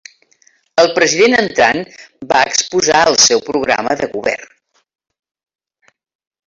[0.83, 1.83] El president entrant
[2.33, 4.53] va exposar el seu programa de govern.